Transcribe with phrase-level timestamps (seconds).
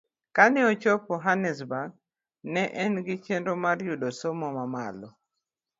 [0.35, 1.91] Kane ochopo Hannesburg,
[2.53, 5.09] ne en gi chenro mar yudo somo mamalo.